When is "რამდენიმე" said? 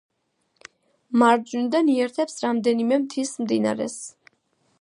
2.47-3.01